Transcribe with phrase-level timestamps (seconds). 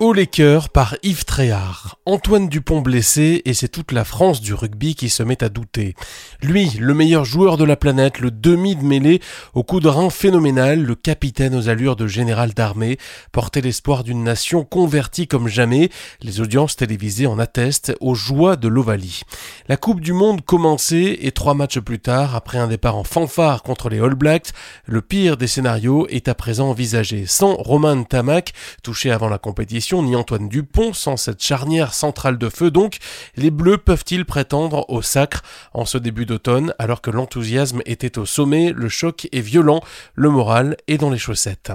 [0.00, 1.98] Au les cœurs par Yves Tréhard.
[2.06, 5.94] Antoine Dupont blessé et c'est toute la France du rugby qui se met à douter.
[6.40, 9.20] Lui, le meilleur joueur de la planète, le demi de mêlée,
[9.52, 12.96] au coup de rein phénoménal, le capitaine aux allures de général d'armée,
[13.30, 15.90] portait l'espoir d'une nation convertie comme jamais.
[16.22, 19.20] Les audiences télévisées en attestent aux joies de l'Ovalie.
[19.68, 23.62] La Coupe du Monde commençait et trois matchs plus tard, après un départ en fanfare
[23.62, 24.48] contre les All Blacks,
[24.86, 27.26] le pire des scénarios est à présent envisagé.
[27.26, 32.48] Sans Roman Tamac, touché avant la compétition, ni Antoine Dupont, sans cette charnière centrale de
[32.48, 32.98] feu donc,
[33.36, 35.42] les Bleus peuvent-ils prétendre au sacre
[35.74, 39.80] en ce début d'automne alors que l'enthousiasme était au sommet, le choc est violent,
[40.14, 41.72] le moral est dans les chaussettes.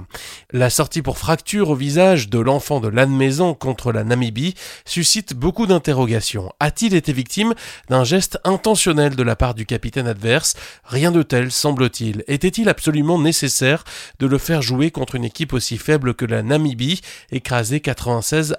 [0.51, 4.55] La sortie pour fracture au visage de l'enfant de Maison contre la Namibie
[4.85, 6.51] suscite beaucoup d'interrogations.
[6.59, 7.53] A-t-il été victime
[7.89, 10.55] d'un geste intentionnel de la part du capitaine adverse?
[10.85, 12.23] Rien de tel semble-t-il.
[12.27, 13.83] Était-il absolument nécessaire
[14.19, 18.04] de le faire jouer contre une équipe aussi faible que la Namibie, écrasée 4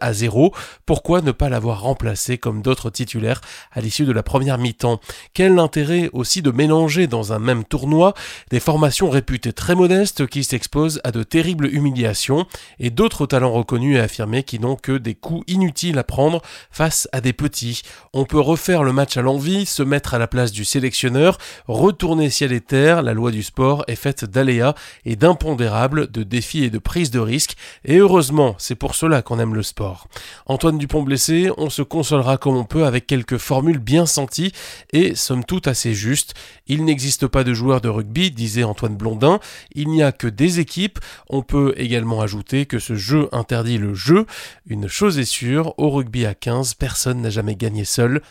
[0.01, 0.52] à 0.
[0.87, 3.41] Pourquoi ne pas l'avoir remplacé comme d'autres titulaires
[3.73, 5.01] à l'issue de la première mi-temps?
[5.35, 8.15] Quel intérêt aussi de mélanger dans un même tournoi
[8.51, 12.47] des formations réputées très modestes qui s'exposent à de terribles humiliations
[12.79, 17.09] et d'autres talents reconnus et affirmés qui n'ont que des coups inutiles à prendre face
[17.13, 17.83] à des petits?
[18.13, 22.31] On peut refaire le match à l'envie, se mettre à la place du sélectionneur, retourner
[22.31, 26.71] ciel et terre, la loi du sport est faite d'aléas et d'impondérables, de défis et
[26.71, 30.09] de prises de risques, et heureusement, c'est pour cela qu'on aime le sport.
[30.46, 34.52] Antoine Dupont blessé, on se consolera comme on peut avec quelques formules bien senties
[34.92, 36.34] et somme toute assez justes.
[36.66, 39.40] Il n'existe pas de joueurs de rugby, disait Antoine Blondin,
[39.74, 40.98] il n'y a que des équipes.
[41.30, 44.26] On peut également ajouter que ce jeu interdit le jeu.
[44.66, 48.23] Une chose est sûre, au rugby à 15, personne n'a jamais gagné seul.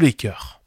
[0.00, 0.61] Les cœurs.